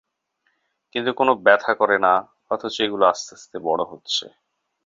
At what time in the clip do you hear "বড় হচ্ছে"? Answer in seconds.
3.67-4.25